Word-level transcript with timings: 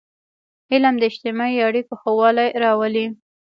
علم 0.71 0.95
د 0.99 1.03
اجتماعي 1.11 1.59
اړیکو 1.67 1.93
ښهوالی 2.01 2.47
راولي. 2.63 3.05